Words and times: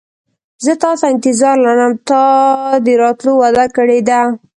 زه 0.63 0.73
تاته 0.81 1.05
انتظار 1.13 1.55
لرم 1.65 1.93
تا 2.09 2.23
د 2.85 2.87
راتلو 3.03 3.31
وعده 3.41 3.65
کړې 3.75 3.99
ده. 4.09 4.21